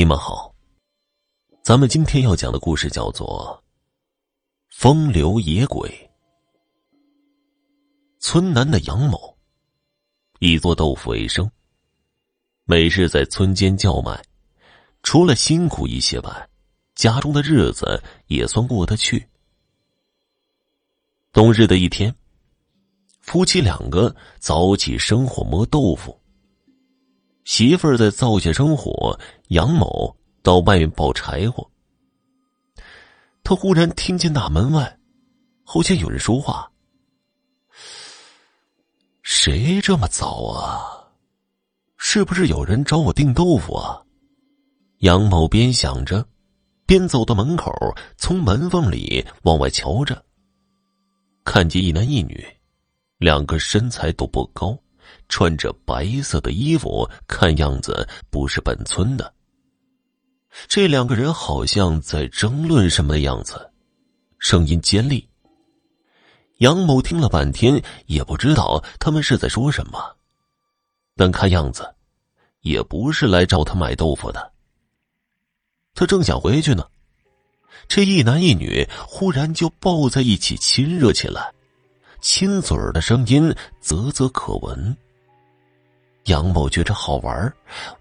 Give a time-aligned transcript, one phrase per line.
[0.00, 0.54] 你们好，
[1.62, 3.62] 咱们今天要讲的故事叫做
[4.74, 5.90] 《风流野鬼》。
[8.18, 9.36] 村南的杨某，
[10.38, 11.50] 以做豆腐为生，
[12.64, 14.24] 每日在村间叫卖，
[15.02, 16.48] 除了辛苦一些外，
[16.94, 19.28] 家中的日子也算过得去。
[21.30, 22.16] 冬日的一天，
[23.20, 26.18] 夫妻两个早起生火磨豆腐。
[27.44, 29.18] 媳妇儿在灶下生火，
[29.48, 31.68] 杨某到外面抱柴火。
[33.42, 34.98] 他忽然听见大门外
[35.64, 36.70] 好像有人说话
[39.22, 41.08] ：“谁这么早啊？
[41.96, 44.02] 是不是有人找我订豆腐啊？”
[45.00, 46.26] 杨某边想着，
[46.86, 47.72] 边走到门口，
[48.16, 50.22] 从门缝里往外瞧着，
[51.42, 52.46] 看见一男一女，
[53.16, 54.78] 两个身材都不高。
[55.30, 59.32] 穿着白色的衣服，看样子不是本村的。
[60.68, 63.70] 这两个人好像在争论什么的样子，
[64.40, 65.26] 声音尖利。
[66.58, 70.16] 杨某听了半天，也不知道他们是在说什么，
[71.16, 71.94] 但看样子，
[72.60, 74.52] 也不是来找他买豆腐的。
[75.94, 76.84] 他正想回去呢，
[77.88, 81.52] 这一男一女忽然就抱在一起亲热起来，
[82.20, 84.96] 亲嘴儿的声音啧啧可闻。
[86.30, 87.52] 杨某觉着好玩，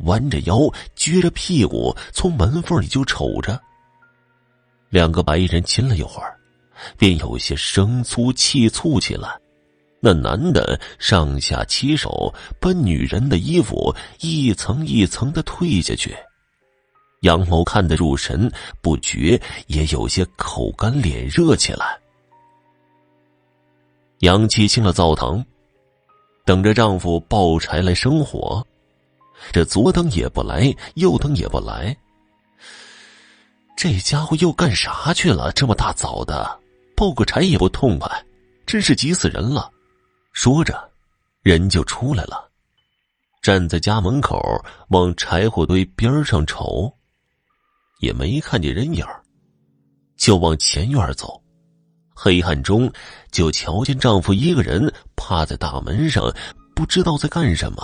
[0.00, 0.56] 弯着腰，
[0.94, 3.58] 撅着屁股，从门缝里就瞅着。
[4.90, 6.38] 两个白衣人亲了一会儿，
[6.98, 9.34] 便有些生粗气促起来。
[10.00, 16.14] 那男的上下其手，把女人的衣服一层一层的褪下去。
[17.22, 21.98] 杨某看得入神，不觉也有些口干脸热起来。
[24.18, 25.42] 杨七进了灶堂。
[26.48, 28.66] 等着丈夫抱柴来生火，
[29.52, 31.94] 这左等也不来，右等也不来。
[33.76, 35.52] 这家伙又干啥去了？
[35.52, 36.58] 这么大早的，
[36.96, 38.10] 抱个柴也不痛快，
[38.64, 39.70] 真是急死人了。
[40.32, 40.90] 说着，
[41.42, 42.48] 人就出来了，
[43.42, 44.40] 站在家门口
[44.88, 46.90] 往柴火堆边上瞅，
[48.00, 49.04] 也没看见人影
[50.16, 51.38] 就往前院走。
[52.20, 52.92] 黑暗中，
[53.30, 56.34] 就瞧见丈夫一个人趴在大门上，
[56.74, 57.80] 不知道在干什么，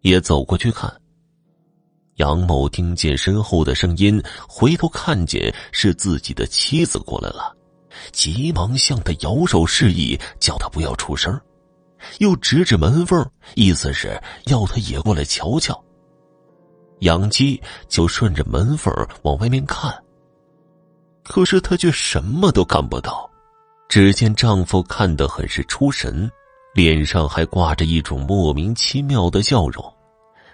[0.00, 0.90] 也走过去看。
[2.14, 4.18] 杨某听见身后的声音，
[4.48, 7.54] 回头看见是自己的妻子过来了，
[8.12, 11.38] 急忙向他摇手示意，叫他不要出声，
[12.20, 15.78] 又指指门缝，意思是要他也过来瞧瞧。
[17.00, 18.90] 杨基就顺着门缝
[19.20, 19.94] 往外面看。
[21.28, 23.30] 可是她却什么都看不到，
[23.88, 26.28] 只见丈夫看得很是出神，
[26.74, 29.84] 脸上还挂着一种莫名其妙的笑容，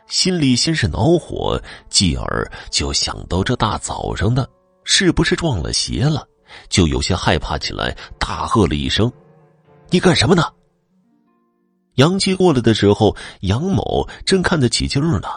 [0.08, 4.48] 心里先是恼火，继而就想到这大早上的，
[4.82, 6.26] 是不是撞了邪了，
[6.68, 9.10] 就有些害怕起来，大喝了一声
[9.90, 10.42] ：“你干什么呢？”
[11.94, 15.28] 杨七过来的时候，杨某正看得起劲儿呢。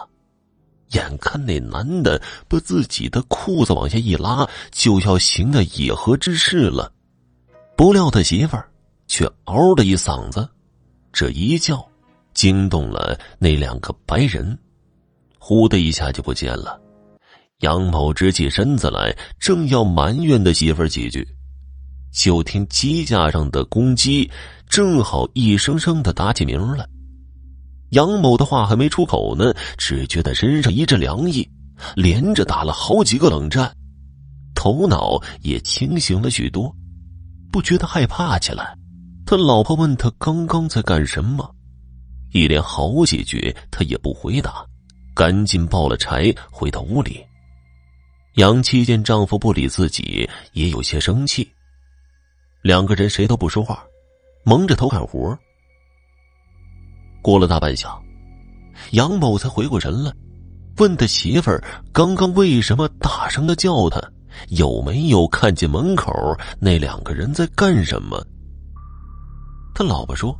[0.90, 6.92] 眼看那男的把自己的裤子往下一拉，就要行那野合之事了，
[7.76, 8.68] 不料他媳妇儿
[9.06, 10.48] 却嗷的一嗓子，
[11.12, 11.86] 这一叫
[12.34, 14.58] 惊动了那两个白人，
[15.38, 16.80] 呼的一下就不见了。
[17.60, 21.26] 杨某直起身子来，正要埋怨他媳妇儿几句，
[22.12, 24.30] 就听鸡架上的公鸡
[24.68, 26.88] 正好一声声的打起鸣来。
[27.90, 31.48] 杨某的话还没出口呢，只觉得身上一阵凉意，
[31.96, 33.74] 连着打了好几个冷战，
[34.54, 36.74] 头脑也清醒了许多，
[37.50, 38.76] 不觉得害怕起来。
[39.24, 41.54] 他老婆问他刚刚在干什么，
[42.32, 44.64] 一连好几句他也不回答，
[45.14, 47.24] 赶紧抱了柴回到屋里。
[48.34, 51.50] 杨七见丈夫不理自己，也有些生气，
[52.62, 53.82] 两个人谁都不说话，
[54.44, 55.36] 蒙着头干活。
[57.22, 57.98] 过了大半晌，
[58.92, 60.12] 杨某才回过神来，
[60.76, 61.62] 问他媳妇儿
[61.92, 64.00] ：“刚刚为什么大声的叫他？
[64.50, 66.12] 有没有看见门口
[66.60, 68.24] 那两个人在干什么？”
[69.74, 70.36] 他老婆说：“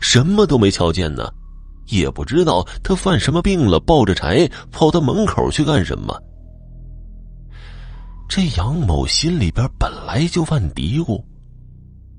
[0.00, 1.30] 什么都没瞧见呢，
[1.88, 6.18] 也不知道他犯什么病了，抱着柴跑到门口去干什么。”
[8.28, 11.22] 这杨某心里边本来就犯嘀咕，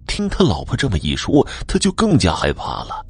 [0.07, 3.05] 听他老婆这么一说，他就更加害怕了。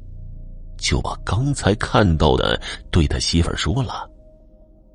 [0.80, 2.60] 就把刚才看到的
[2.90, 4.10] 对他媳妇儿说了，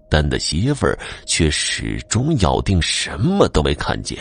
[0.09, 4.17] 但他媳妇儿却始终咬定什么都没看见。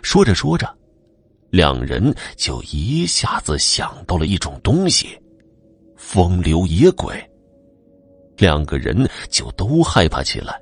[0.00, 0.66] 说着说着，
[1.50, 5.08] 两人就一下子想到了一种东西——
[5.96, 7.14] 风流野鬼。
[8.36, 10.58] 两个人就都害怕起来。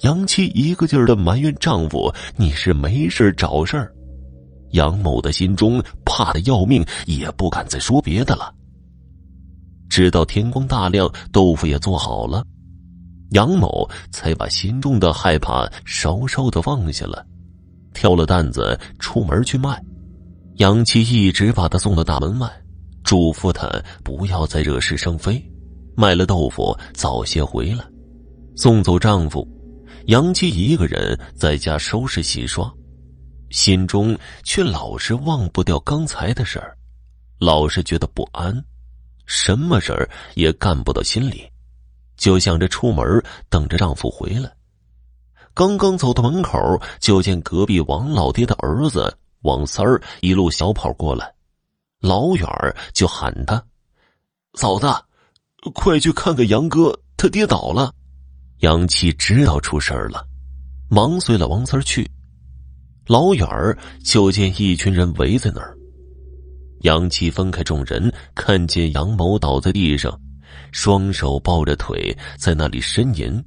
[0.00, 3.94] 杨七一个劲儿的埋怨丈夫：“你是没事找事儿。”
[4.72, 8.52] 杨某的心中怕的要命，也不敢再说别的了。
[9.92, 12.42] 直到天光大亮，豆腐也做好了，
[13.32, 17.22] 杨某才把心中的害怕稍稍的放下了，
[17.92, 19.78] 挑了担子出门去卖。
[20.54, 22.50] 杨七一直把他送到大门外，
[23.04, 23.70] 嘱咐他
[24.02, 25.38] 不要再惹是生非，
[25.94, 27.84] 卖了豆腐早些回来。
[28.56, 29.46] 送走丈夫。
[30.06, 32.72] 杨七一个人在家收拾洗刷，
[33.50, 36.74] 心中却老是忘不掉刚才的事儿，
[37.38, 38.64] 老是觉得不安，
[39.26, 41.48] 什么事儿也干不到心里，
[42.16, 44.52] 就想着出门等着丈夫回来。
[45.54, 51.32] 刚刚走到门口，就见隔壁王老爹的儿子王三儿一路小跑过来，
[52.00, 52.48] 老远
[52.92, 53.62] 就喊他
[54.54, 54.86] ：“嫂子，
[55.74, 57.92] 快去看看杨哥，他跌倒了。”
[58.60, 60.24] 杨七知道出事儿了，
[60.88, 62.08] 忙随了王三去。
[63.06, 65.76] 老远儿就见一群人围在那儿。
[66.82, 70.18] 杨七分开众人，看见杨某倒在地上，
[70.72, 73.42] 双手抱着腿在那里呻吟，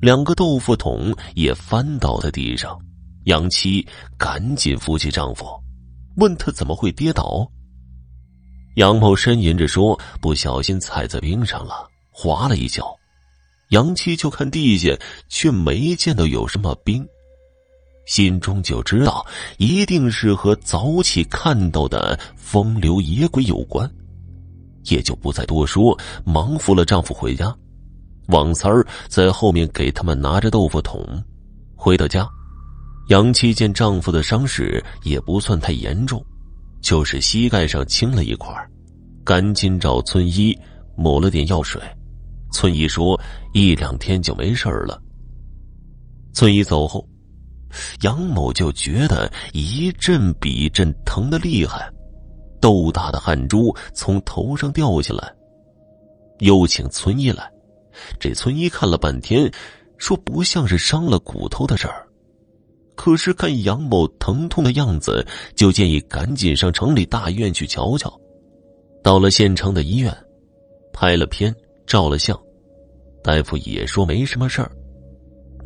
[0.00, 2.78] 两个豆腐桶也翻倒在地上。
[3.24, 3.86] 杨七
[4.16, 5.46] 赶紧扶起丈夫，
[6.16, 7.46] 问他怎么会跌倒。
[8.76, 12.86] 杨某呻吟着说：“不小心踩在冰上了，滑了一跤。”
[13.70, 14.96] 杨七就看地下，
[15.28, 17.04] 却没见到有什么冰，
[18.06, 19.24] 心中就知道
[19.58, 23.88] 一定是和早起看到的风流野鬼有关，
[24.84, 27.54] 也就不再多说，忙扶了丈夫回家。
[28.28, 31.04] 王三儿在后面给他们拿着豆腐桶。
[31.74, 32.28] 回到家，
[33.08, 36.24] 杨七见丈夫的伤势也不算太严重，
[36.80, 38.52] 就是膝盖上青了一块，
[39.24, 40.56] 赶紧找村医
[40.96, 41.80] 抹了点药水。
[42.52, 43.20] 村医说
[43.52, 45.00] ：“一两天就没事了。”
[46.32, 47.06] 村医走后，
[48.02, 51.90] 杨某就觉得一阵比一阵疼的厉害，
[52.60, 55.34] 豆大的汗珠从头上掉下来。
[56.40, 57.50] 又请村医来，
[58.20, 59.50] 这村医看了半天，
[59.98, 62.06] 说不像是伤了骨头的事儿。
[62.94, 68.12] 可是看杨某疼痛的样子，就建议赶紧上城里大医院去瞧瞧。
[69.02, 70.16] 到了县城的医院，
[70.92, 71.54] 拍了片。
[71.86, 72.36] 照了相，
[73.22, 74.68] 大夫也说没什么事儿，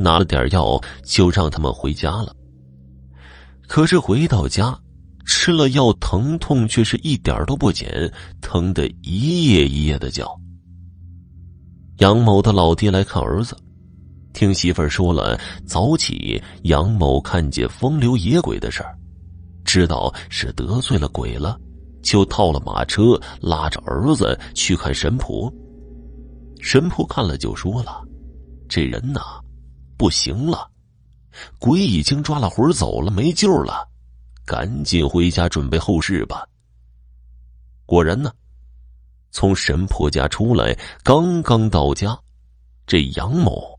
[0.00, 2.34] 拿了点药就让他们回家了。
[3.68, 4.76] 可是回到家，
[5.26, 8.10] 吃了药，疼痛却是一点都不减，
[8.40, 10.34] 疼得一夜一夜的叫。
[11.98, 13.54] 杨某的老爹来看儿子，
[14.32, 18.96] 听媳妇儿说了早起杨某看见风流野鬼的事儿，
[19.64, 21.56] 知道是得罪了鬼了，
[22.02, 25.52] 就套了马车，拉着儿子去看神婆。
[26.60, 28.02] 神婆看了就说了
[28.68, 29.20] ：“这人呐，
[30.00, 30.70] 不行了，
[31.58, 33.86] 鬼已经抓了魂走了，没救了，
[34.46, 36.48] 赶紧回家准备后事吧。”
[37.84, 38.32] 果然呢，
[39.30, 40.74] 从神婆家出来，
[41.04, 42.18] 刚刚到家，
[42.86, 43.78] 这杨某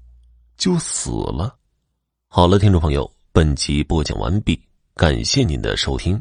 [0.58, 1.58] 就死了。
[2.28, 4.62] 好了，听众朋友，本集播讲完毕，
[4.94, 6.20] 感谢您的收听。